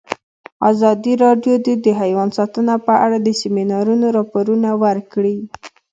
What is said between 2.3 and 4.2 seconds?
ساتنه په اړه د سیمینارونو